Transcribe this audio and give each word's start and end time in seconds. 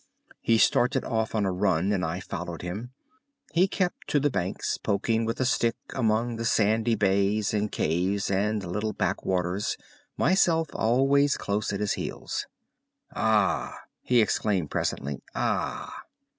He 0.39 0.57
started 0.57 1.05
off 1.05 1.35
on 1.35 1.45
a 1.45 1.51
run, 1.51 1.91
and 1.91 2.03
I 2.03 2.19
followed 2.21 2.63
him. 2.63 2.89
He 3.53 3.67
kept 3.67 4.07
to 4.07 4.19
the 4.19 4.31
banks, 4.31 4.79
poking 4.79 5.25
with 5.25 5.39
a 5.39 5.45
stick 5.45 5.75
among 5.93 6.37
the 6.37 6.43
sandy 6.43 6.95
bays 6.95 7.53
and 7.53 7.71
caves 7.71 8.31
and 8.31 8.63
little 8.63 8.93
back 8.93 9.23
waters, 9.23 9.77
myself 10.17 10.69
always 10.73 11.37
close 11.37 11.71
on 11.71 11.79
his 11.81 11.93
heels. 11.93 12.47
"Ah!" 13.15 13.77
he 14.01 14.21
exclaimed 14.23 14.71
presently, 14.71 15.21
"ah!" 15.35 15.93